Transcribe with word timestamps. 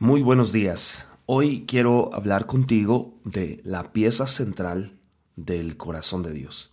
Muy 0.00 0.22
buenos 0.22 0.52
días. 0.52 1.08
Hoy 1.26 1.64
quiero 1.66 2.14
hablar 2.14 2.46
contigo 2.46 3.18
de 3.24 3.60
la 3.64 3.92
pieza 3.92 4.28
central 4.28 4.96
del 5.34 5.76
corazón 5.76 6.22
de 6.22 6.32
Dios. 6.32 6.72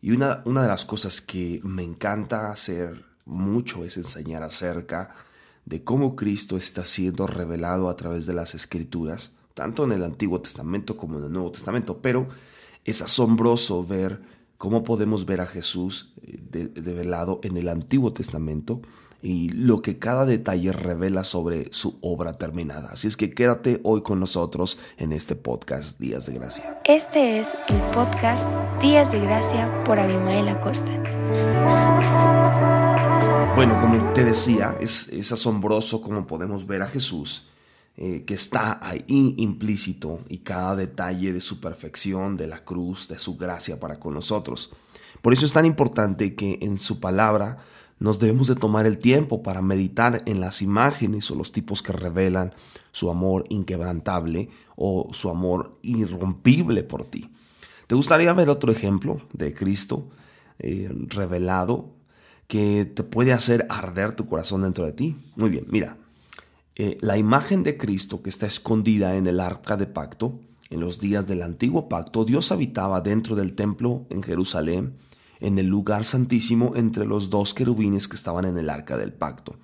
Y 0.00 0.12
una, 0.12 0.40
una, 0.46 0.62
de 0.62 0.68
las 0.68 0.86
cosas 0.86 1.20
que 1.20 1.60
me 1.62 1.82
encanta 1.82 2.50
hacer 2.50 3.04
mucho 3.26 3.84
es 3.84 3.98
enseñar 3.98 4.42
acerca 4.42 5.14
de 5.66 5.84
cómo 5.84 6.16
Cristo 6.16 6.56
está 6.56 6.86
siendo 6.86 7.26
revelado 7.26 7.90
a 7.90 7.96
través 7.96 8.24
de 8.24 8.32
las 8.32 8.54
escrituras, 8.54 9.36
tanto 9.52 9.84
en 9.84 9.92
el 9.92 10.02
Antiguo 10.02 10.40
Testamento 10.40 10.96
como 10.96 11.18
en 11.18 11.24
el 11.24 11.32
Nuevo 11.32 11.52
Testamento. 11.52 12.00
Pero 12.00 12.28
es 12.82 13.02
asombroso 13.02 13.84
ver 13.84 14.22
cómo 14.56 14.84
podemos 14.84 15.26
ver 15.26 15.42
a 15.42 15.46
Jesús 15.46 16.14
revelado 16.50 17.40
en 17.42 17.58
el 17.58 17.68
Antiguo 17.68 18.10
Testamento 18.10 18.80
y 19.22 19.48
lo 19.50 19.82
que 19.82 19.98
cada 19.98 20.24
detalle 20.24 20.72
revela 20.72 21.24
sobre 21.24 21.68
su 21.72 21.98
obra 22.02 22.38
terminada. 22.38 22.90
Así 22.92 23.08
es 23.08 23.16
que 23.16 23.32
quédate 23.32 23.80
hoy 23.82 24.02
con 24.02 24.20
nosotros 24.20 24.78
en 24.96 25.12
este 25.12 25.34
podcast 25.34 25.98
Días 25.98 26.26
de 26.26 26.34
Gracia. 26.34 26.80
Este 26.84 27.40
es 27.40 27.48
el 27.68 27.80
podcast 27.94 28.44
Días 28.80 29.10
de 29.10 29.20
Gracia 29.20 29.82
por 29.84 29.98
Abimael 29.98 30.48
Acosta. 30.48 30.92
Bueno, 33.56 33.78
como 33.80 34.12
te 34.12 34.24
decía, 34.24 34.76
es, 34.80 35.08
es 35.08 35.32
asombroso 35.32 36.00
cómo 36.00 36.26
podemos 36.26 36.66
ver 36.66 36.82
a 36.82 36.86
Jesús 36.86 37.48
eh, 38.00 38.22
que 38.24 38.34
está 38.34 38.78
ahí 38.80 39.34
implícito 39.38 40.20
y 40.28 40.38
cada 40.38 40.76
detalle 40.76 41.32
de 41.32 41.40
su 41.40 41.58
perfección, 41.58 42.36
de 42.36 42.46
la 42.46 42.64
cruz, 42.64 43.08
de 43.08 43.18
su 43.18 43.36
gracia 43.36 43.80
para 43.80 43.98
con 43.98 44.14
nosotros. 44.14 44.70
Por 45.20 45.32
eso 45.32 45.44
es 45.44 45.52
tan 45.52 45.66
importante 45.66 46.36
que 46.36 46.60
en 46.62 46.78
su 46.78 47.00
palabra 47.00 47.58
nos 48.00 48.18
debemos 48.18 48.46
de 48.46 48.54
tomar 48.54 48.86
el 48.86 48.98
tiempo 48.98 49.42
para 49.42 49.62
meditar 49.62 50.22
en 50.26 50.40
las 50.40 50.62
imágenes 50.62 51.30
o 51.30 51.34
los 51.34 51.52
tipos 51.52 51.82
que 51.82 51.92
revelan 51.92 52.54
su 52.92 53.10
amor 53.10 53.44
inquebrantable 53.48 54.50
o 54.76 55.08
su 55.12 55.30
amor 55.30 55.74
irrompible 55.82 56.82
por 56.82 57.04
ti. 57.04 57.30
¿Te 57.86 57.94
gustaría 57.94 58.32
ver 58.32 58.50
otro 58.50 58.70
ejemplo 58.70 59.22
de 59.32 59.54
Cristo 59.54 60.08
eh, 60.58 60.90
revelado 61.08 61.94
que 62.46 62.84
te 62.84 63.02
puede 63.02 63.32
hacer 63.32 63.66
arder 63.68 64.14
tu 64.14 64.26
corazón 64.26 64.62
dentro 64.62 64.84
de 64.84 64.92
ti? 64.92 65.16
Muy 65.36 65.50
bien, 65.50 65.64
mira, 65.68 65.96
eh, 66.76 66.96
la 67.00 67.16
imagen 67.16 67.62
de 67.62 67.76
Cristo 67.76 68.22
que 68.22 68.30
está 68.30 68.46
escondida 68.46 69.16
en 69.16 69.26
el 69.26 69.40
arca 69.40 69.76
de 69.76 69.86
pacto, 69.86 70.38
en 70.70 70.80
los 70.80 71.00
días 71.00 71.26
del 71.26 71.42
antiguo 71.42 71.88
pacto, 71.88 72.24
Dios 72.24 72.52
habitaba 72.52 73.00
dentro 73.00 73.34
del 73.34 73.54
templo 73.54 74.06
en 74.10 74.22
Jerusalén 74.22 74.98
en 75.40 75.58
el 75.58 75.66
lugar 75.66 76.04
santísimo 76.04 76.72
entre 76.76 77.06
los 77.06 77.30
dos 77.30 77.54
querubines 77.54 78.08
que 78.08 78.16
estaban 78.16 78.44
en 78.44 78.58
el 78.58 78.70
arca 78.70 78.96
del 78.96 79.12
pacto. 79.12 79.56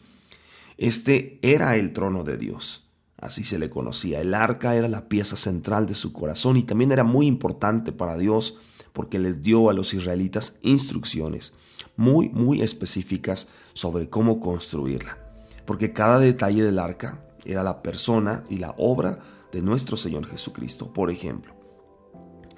Este 0.77 1.39
era 1.42 1.77
el 1.77 1.92
trono 1.92 2.25
de 2.25 2.36
Dios, 2.36 2.89
así 3.17 3.44
se 3.44 3.58
le 3.58 3.70
conocía. 3.70 4.20
El 4.20 4.34
arca 4.34 4.75
era 4.75 4.89
la 4.89 5.08
pieza 5.08 5.36
central 5.36 5.86
de 5.86 5.95
su 5.95 6.12
corazón 6.12 6.56
y 6.56 6.62
también 6.62 6.92
era 6.92 7.05
muy 7.05 7.27
importante 7.27 7.92
para 7.92 8.17
Dios 8.17 8.58
porque 8.92 9.19
les 9.19 9.42
dio 9.42 9.70
a 9.70 9.72
los 9.72 9.95
israelitas 9.95 10.56
instrucciones 10.62 11.55
muy, 11.97 12.28
muy 12.30 12.62
específicas 12.62 13.48
sobre 13.72 14.08
cómo 14.08 14.41
construirla. 14.41 15.19
Porque 15.64 15.92
cada 15.92 16.19
detalle 16.19 16.62
del 16.62 16.78
arca 16.78 17.25
era 17.45 17.62
la 17.62 17.83
persona 17.83 18.45
y 18.48 18.58
la 18.58 18.75
obra 18.78 19.19
de 19.52 19.62
nuestro 19.62 19.97
Señor 19.97 20.27
Jesucristo. 20.27 20.92
Por 20.92 21.11
ejemplo, 21.11 21.55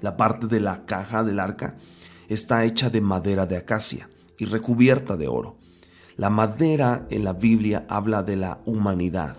la 0.01 0.17
parte 0.17 0.47
de 0.47 0.59
la 0.59 0.85
caja 0.85 1.23
del 1.23 1.39
arca 1.39 1.77
está 2.27 2.65
hecha 2.65 2.89
de 2.89 3.01
madera 3.01 3.45
de 3.45 3.57
acacia 3.57 4.09
y 4.37 4.45
recubierta 4.45 5.17
de 5.17 5.27
oro. 5.27 5.57
La 6.15 6.29
madera 6.29 7.05
en 7.09 7.23
la 7.23 7.33
Biblia 7.33 7.85
habla 7.89 8.23
de 8.23 8.35
la 8.35 8.59
humanidad. 8.65 9.37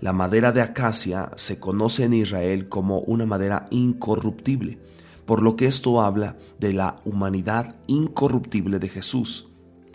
La 0.00 0.12
madera 0.12 0.52
de 0.52 0.60
acacia 0.60 1.30
se 1.36 1.58
conoce 1.58 2.04
en 2.04 2.12
Israel 2.12 2.68
como 2.68 3.00
una 3.00 3.24
madera 3.24 3.66
incorruptible, 3.70 4.78
por 5.24 5.42
lo 5.42 5.56
que 5.56 5.66
esto 5.66 6.02
habla 6.02 6.36
de 6.58 6.72
la 6.72 6.96
humanidad 7.04 7.76
incorruptible 7.86 8.78
de 8.78 8.88
Jesús. 8.88 9.48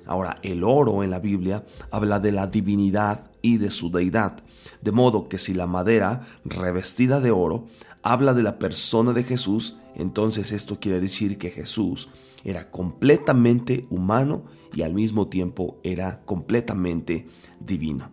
Ahora, 0.06 0.38
el 0.42 0.64
oro 0.64 1.04
en 1.04 1.12
la 1.12 1.20
Biblia 1.20 1.66
habla 1.92 2.20
de 2.20 2.32
la 2.32 2.48
divinidad 2.48 3.30
y 3.42 3.58
de 3.58 3.70
su 3.70 3.92
deidad, 3.92 4.38
de 4.82 4.92
modo 4.92 5.28
que 5.28 5.38
si 5.38 5.54
la 5.54 5.68
madera 5.68 6.22
revestida 6.46 7.20
de 7.20 7.32
oro 7.32 7.68
habla 8.08 8.34
de 8.34 8.42
la 8.42 8.58
persona 8.58 9.12
de 9.12 9.24
Jesús, 9.24 9.80
entonces 9.94 10.54
esto 10.54 10.80
quiere 10.80 11.02
decir 11.02 11.38
que 11.38 11.50
Jesús 11.50 12.08
era 12.46 12.72
completamente 12.72 13.86
humano 13.90 14.46
y 14.74 14.84
al 14.84 14.94
mismo 14.94 15.28
tiempo 15.28 15.78
era 15.84 16.22
completamente 16.24 17.28
divino. 17.60 18.10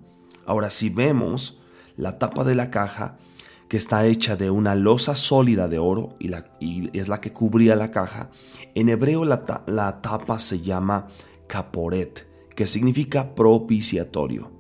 Ahora 0.47 0.71
si 0.71 0.91
vemos 0.91 1.61
la 1.97 2.19
tapa 2.19 2.43
de 2.43 2.57
la 2.57 2.73
caja, 2.73 3.19
que 3.69 3.77
está 3.77 4.05
hecha 4.05 4.35
de 4.35 4.51
una 4.51 4.75
losa 4.75 5.15
sólida 5.15 5.69
de 5.69 5.79
oro 5.79 6.17
y, 6.19 6.91
es 6.99 7.07
la 7.07 7.21
que 7.21 7.33
cubría 7.33 7.77
la 7.77 7.93
caja, 7.93 8.31
en 8.75 8.89
hebreo 8.89 9.25
la, 9.25 9.63
la 9.69 10.03
tapa 10.03 10.41
se 10.41 10.61
llama 10.61 11.07
caporet, 11.47 12.27
que 12.57 12.67
significa 12.67 13.37
propiciatorio. 13.37 14.51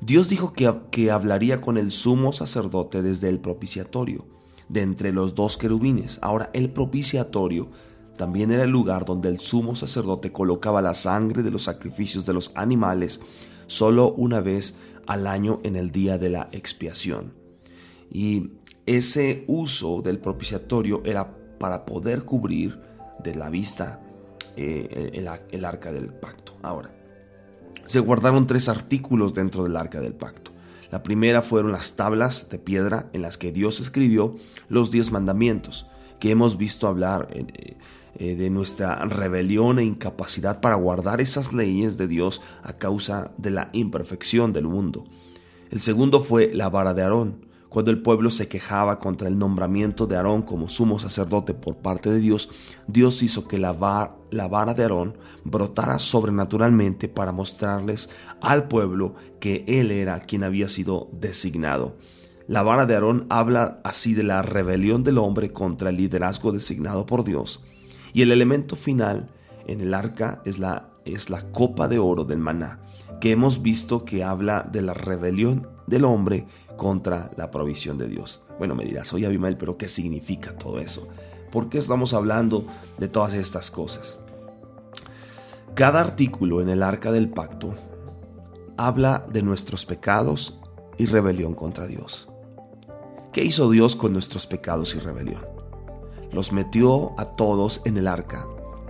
Dios 0.00 0.30
dijo 0.30 0.54
que, 0.54 0.74
que 0.90 1.10
hablaría 1.10 1.60
con 1.60 1.76
el 1.76 1.90
sumo 1.90 2.32
sacerdote 2.32 3.02
desde 3.02 3.28
el 3.28 3.38
propiciatorio 3.38 4.38
de 4.68 4.82
entre 4.82 5.12
los 5.12 5.34
dos 5.34 5.56
querubines. 5.56 6.18
Ahora, 6.22 6.50
el 6.52 6.70
propiciatorio 6.70 7.70
también 8.16 8.50
era 8.50 8.64
el 8.64 8.70
lugar 8.70 9.04
donde 9.04 9.28
el 9.28 9.38
sumo 9.38 9.76
sacerdote 9.76 10.32
colocaba 10.32 10.82
la 10.82 10.94
sangre 10.94 11.42
de 11.42 11.50
los 11.50 11.62
sacrificios 11.62 12.26
de 12.26 12.34
los 12.34 12.50
animales 12.54 13.20
solo 13.66 14.12
una 14.14 14.40
vez 14.40 14.76
al 15.06 15.26
año 15.26 15.60
en 15.62 15.76
el 15.76 15.90
día 15.90 16.18
de 16.18 16.28
la 16.28 16.48
expiación. 16.52 17.32
Y 18.10 18.50
ese 18.86 19.44
uso 19.46 20.02
del 20.02 20.18
propiciatorio 20.18 21.02
era 21.04 21.36
para 21.58 21.84
poder 21.84 22.24
cubrir 22.24 22.80
de 23.22 23.34
la 23.34 23.50
vista 23.50 24.00
eh, 24.56 25.10
el, 25.14 25.28
el 25.50 25.64
arca 25.64 25.92
del 25.92 26.12
pacto. 26.12 26.54
Ahora, 26.62 26.90
se 27.86 28.00
guardaron 28.00 28.46
tres 28.46 28.68
artículos 28.68 29.32
dentro 29.32 29.62
del 29.62 29.76
arca 29.76 30.00
del 30.00 30.14
pacto. 30.14 30.47
La 30.90 31.02
primera 31.02 31.42
fueron 31.42 31.72
las 31.72 31.96
tablas 31.96 32.48
de 32.50 32.58
piedra 32.58 33.08
en 33.12 33.22
las 33.22 33.36
que 33.36 33.52
Dios 33.52 33.80
escribió 33.80 34.36
los 34.68 34.90
diez 34.90 35.12
mandamientos, 35.12 35.86
que 36.18 36.30
hemos 36.30 36.56
visto 36.56 36.88
hablar 36.88 37.28
eh, 37.32 37.76
eh, 38.18 38.34
de 38.34 38.50
nuestra 38.50 38.96
rebelión 39.04 39.78
e 39.78 39.84
incapacidad 39.84 40.60
para 40.60 40.76
guardar 40.76 41.20
esas 41.20 41.52
leyes 41.52 41.96
de 41.98 42.08
Dios 42.08 42.40
a 42.62 42.72
causa 42.72 43.32
de 43.36 43.50
la 43.50 43.68
imperfección 43.72 44.52
del 44.52 44.64
mundo. 44.64 45.04
El 45.70 45.80
segundo 45.80 46.20
fue 46.20 46.52
la 46.54 46.70
vara 46.70 46.94
de 46.94 47.02
Aarón, 47.02 47.47
cuando 47.68 47.90
el 47.90 48.00
pueblo 48.00 48.30
se 48.30 48.48
quejaba 48.48 48.98
contra 48.98 49.28
el 49.28 49.38
nombramiento 49.38 50.06
de 50.06 50.16
Aarón 50.16 50.42
como 50.42 50.68
sumo 50.68 50.98
sacerdote 50.98 51.54
por 51.54 51.76
parte 51.76 52.10
de 52.10 52.18
Dios, 52.18 52.50
Dios 52.86 53.22
hizo 53.22 53.46
que 53.46 53.58
la, 53.58 53.72
vara 53.72 54.74
de 54.74 54.82
Aarón 54.82 55.16
brotara 55.44 55.98
sobrenaturalmente 55.98 57.08
para 57.08 57.32
mostrarles 57.32 58.08
al 58.40 58.68
pueblo 58.68 59.14
que 59.40 59.64
él 59.68 59.90
era 59.90 60.20
quien 60.20 60.44
había 60.44 60.68
sido 60.68 61.08
designado. 61.12 61.96
La 62.46 62.62
vara 62.62 62.86
de 62.86 62.94
Aarón 62.94 63.26
habla 63.28 63.80
así 63.84 64.14
de 64.14 64.22
la 64.22 64.40
rebelión 64.40 65.04
del 65.04 65.18
hombre 65.18 65.52
contra 65.52 65.90
el 65.90 65.96
liderazgo 65.96 66.52
designado 66.52 67.04
por 67.04 67.24
Dios. 67.24 67.62
Y 68.14 68.22
el 68.22 68.32
elemento 68.32 68.74
final 68.74 69.28
en 69.66 69.82
el 69.82 69.92
arca 69.92 70.40
es 70.46 70.58
la, 70.58 70.88
copa 71.52 71.88
de 71.88 71.98
oro 71.98 72.24
del 72.24 72.38
maná, 72.38 72.80
que 73.20 73.32
hemos 73.32 73.60
visto 73.60 74.06
que 74.06 74.24
habla 74.24 74.62
de 74.62 74.80
la 74.80 74.94
rebelión 74.94 75.68
del 75.88 76.04
hombre 76.04 76.46
contra 76.76 77.30
la 77.36 77.50
provisión 77.50 77.98
de 77.98 78.08
Dios. 78.08 78.42
Bueno, 78.58 78.74
me 78.74 78.84
dirás, 78.84 79.12
oye 79.12 79.26
Abimael, 79.26 79.56
pero 79.56 79.76
¿qué 79.76 79.88
significa 79.88 80.56
todo 80.56 80.78
eso? 80.78 81.08
¿Por 81.50 81.68
qué 81.68 81.78
estamos 81.78 82.12
hablando 82.12 82.66
de 82.98 83.08
todas 83.08 83.34
estas 83.34 83.70
cosas? 83.70 84.20
Cada 85.74 86.00
artículo 86.00 86.60
en 86.60 86.68
el 86.68 86.82
arca 86.82 87.10
del 87.10 87.30
pacto 87.30 87.74
habla 88.76 89.26
de 89.30 89.42
nuestros 89.42 89.86
pecados 89.86 90.60
y 90.98 91.06
rebelión 91.06 91.54
contra 91.54 91.86
Dios. 91.86 92.28
¿Qué 93.32 93.44
hizo 93.44 93.70
Dios 93.70 93.96
con 93.96 94.12
nuestros 94.12 94.46
pecados 94.46 94.94
y 94.94 94.98
rebelión? 94.98 95.46
Los 96.32 96.52
metió 96.52 97.18
a 97.18 97.36
todos 97.36 97.82
en 97.84 97.96
el 97.96 98.08
arca 98.08 98.46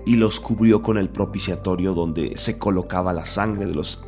y 0.06 0.16
los 0.16 0.40
cubrió 0.40 0.82
con 0.82 0.98
el 0.98 1.10
propiciatorio 1.10 1.92
donde 1.94 2.36
se 2.36 2.58
colocaba 2.58 3.12
la 3.12 3.26
sangre 3.26 3.66
de 3.66 3.74
los 3.74 4.02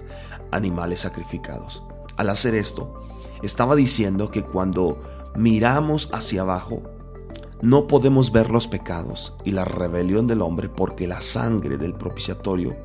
animales 0.50 1.00
sacrificados. 1.00 1.82
Al 2.20 2.28
hacer 2.28 2.54
esto, 2.54 3.00
estaba 3.42 3.74
diciendo 3.74 4.30
que 4.30 4.42
cuando 4.42 5.00
miramos 5.34 6.10
hacia 6.12 6.42
abajo, 6.42 6.82
no 7.62 7.86
podemos 7.86 8.30
ver 8.30 8.50
los 8.50 8.68
pecados 8.68 9.34
y 9.42 9.52
la 9.52 9.64
rebelión 9.64 10.26
del 10.26 10.42
hombre 10.42 10.68
porque 10.68 11.06
la 11.06 11.22
sangre 11.22 11.78
del 11.78 11.94
propiciatorio 11.94 12.76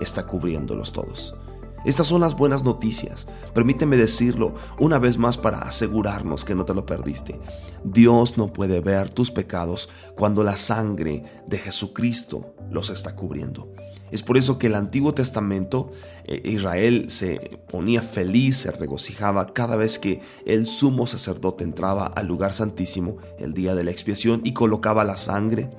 está 0.00 0.26
cubriéndolos 0.26 0.94
todos. 0.94 1.36
Estas 1.84 2.06
son 2.06 2.22
las 2.22 2.34
buenas 2.34 2.64
noticias. 2.64 3.26
Permíteme 3.52 3.98
decirlo 3.98 4.54
una 4.78 4.98
vez 4.98 5.18
más 5.18 5.36
para 5.36 5.58
asegurarnos 5.58 6.46
que 6.46 6.54
no 6.54 6.64
te 6.64 6.72
lo 6.72 6.86
perdiste. 6.86 7.38
Dios 7.84 8.38
no 8.38 8.54
puede 8.54 8.80
ver 8.80 9.10
tus 9.10 9.30
pecados 9.30 9.90
cuando 10.16 10.42
la 10.42 10.56
sangre 10.56 11.24
de 11.46 11.58
Jesucristo 11.58 12.54
los 12.70 12.88
está 12.88 13.14
cubriendo. 13.14 13.70
Es 14.10 14.22
por 14.22 14.36
eso 14.36 14.58
que 14.58 14.68
el 14.68 14.74
Antiguo 14.74 15.12
Testamento, 15.14 15.90
eh, 16.24 16.40
Israel 16.44 17.06
se 17.08 17.58
ponía 17.70 18.02
feliz, 18.02 18.58
se 18.58 18.70
regocijaba 18.70 19.52
cada 19.52 19.76
vez 19.76 19.98
que 19.98 20.20
el 20.46 20.66
sumo 20.66 21.06
sacerdote 21.06 21.64
entraba 21.64 22.06
al 22.06 22.26
lugar 22.26 22.52
santísimo 22.52 23.18
el 23.38 23.54
día 23.54 23.74
de 23.74 23.84
la 23.84 23.90
expiación 23.90 24.40
y 24.44 24.52
colocaba 24.52 25.04
la 25.04 25.16
sangre 25.16 25.70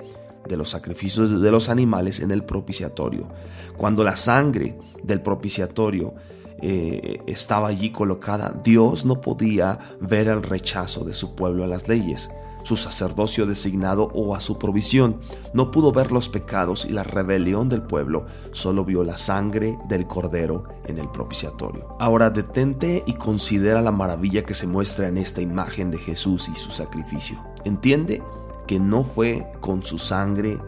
de 0.48 0.56
los 0.56 0.70
sacrificios 0.70 1.40
de 1.40 1.50
los 1.50 1.68
animales 1.68 2.20
en 2.20 2.30
el 2.30 2.44
propiciatorio. 2.44 3.28
Cuando 3.76 4.04
la 4.04 4.16
sangre 4.16 4.76
del 5.02 5.20
propiciatorio 5.20 6.14
eh, 6.62 7.20
estaba 7.26 7.68
allí 7.68 7.90
colocada, 7.90 8.54
Dios 8.62 9.04
no 9.04 9.20
podía 9.20 9.78
ver 10.00 10.28
el 10.28 10.42
rechazo 10.42 11.04
de 11.04 11.14
su 11.14 11.34
pueblo 11.34 11.64
a 11.64 11.66
las 11.66 11.88
leyes 11.88 12.30
su 12.62 12.76
sacerdocio 12.76 13.46
designado 13.46 14.10
o 14.14 14.34
a 14.34 14.40
su 14.40 14.58
provisión. 14.58 15.20
No 15.52 15.70
pudo 15.70 15.92
ver 15.92 16.12
los 16.12 16.28
pecados 16.28 16.84
y 16.84 16.92
la 16.92 17.02
rebelión 17.02 17.68
del 17.68 17.82
pueblo, 17.82 18.26
solo 18.52 18.84
vio 18.84 19.04
la 19.04 19.18
sangre 19.18 19.78
del 19.88 20.06
cordero 20.06 20.64
en 20.86 20.98
el 20.98 21.08
propiciatorio. 21.08 21.96
Ahora 21.98 22.30
detente 22.30 23.02
y 23.06 23.14
considera 23.14 23.80
la 23.80 23.92
maravilla 23.92 24.44
que 24.44 24.54
se 24.54 24.66
muestra 24.66 25.08
en 25.08 25.18
esta 25.18 25.40
imagen 25.40 25.90
de 25.90 25.98
Jesús 25.98 26.48
y 26.48 26.56
su 26.56 26.70
sacrificio. 26.70 27.42
Entiende 27.64 28.22
que 28.66 28.78
no 28.78 29.02
fue 29.02 29.50
con 29.60 29.82
su 29.82 29.98
sangre 29.98 30.58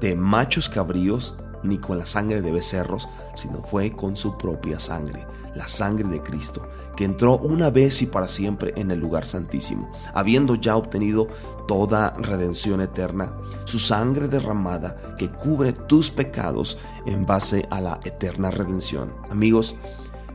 de 0.00 0.14
machos 0.16 0.68
cabríos 0.68 1.36
ni 1.64 1.78
con 1.78 1.98
la 1.98 2.06
sangre 2.06 2.42
de 2.42 2.52
becerros, 2.52 3.08
sino 3.34 3.62
fue 3.62 3.90
con 3.92 4.16
su 4.16 4.38
propia 4.38 4.78
sangre, 4.78 5.26
la 5.54 5.66
sangre 5.66 6.08
de 6.08 6.22
Cristo, 6.22 6.68
que 6.96 7.04
entró 7.04 7.38
una 7.38 7.70
vez 7.70 8.02
y 8.02 8.06
para 8.06 8.28
siempre 8.28 8.72
en 8.76 8.90
el 8.90 9.00
lugar 9.00 9.26
santísimo, 9.26 9.90
habiendo 10.12 10.54
ya 10.54 10.76
obtenido 10.76 11.28
toda 11.66 12.10
redención 12.10 12.80
eterna, 12.80 13.32
su 13.64 13.78
sangre 13.78 14.28
derramada 14.28 15.16
que 15.18 15.30
cubre 15.30 15.72
tus 15.72 16.10
pecados 16.10 16.78
en 17.06 17.26
base 17.26 17.66
a 17.70 17.80
la 17.80 18.00
eterna 18.04 18.50
redención. 18.50 19.12
Amigos, 19.30 19.74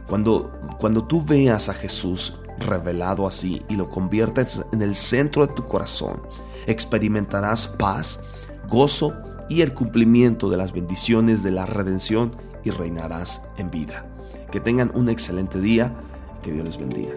cuando, 0.07 0.51
cuando 0.79 1.05
tú 1.05 1.23
veas 1.23 1.69
a 1.69 1.73
Jesús 1.73 2.39
revelado 2.57 3.27
así 3.27 3.63
y 3.69 3.75
lo 3.75 3.89
conviertes 3.89 4.61
en 4.73 4.81
el 4.81 4.95
centro 4.95 5.45
de 5.45 5.53
tu 5.53 5.65
corazón, 5.65 6.21
experimentarás 6.65 7.67
paz, 7.67 8.19
gozo 8.67 9.15
y 9.49 9.61
el 9.61 9.73
cumplimiento 9.73 10.49
de 10.49 10.57
las 10.57 10.71
bendiciones 10.71 11.43
de 11.43 11.51
la 11.51 11.65
redención 11.65 12.31
y 12.63 12.69
reinarás 12.69 13.43
en 13.57 13.71
vida. 13.71 14.05
Que 14.51 14.59
tengan 14.59 14.91
un 14.93 15.09
excelente 15.09 15.59
día, 15.59 15.93
que 16.41 16.51
Dios 16.51 16.65
les 16.65 16.77
bendiga. 16.77 17.13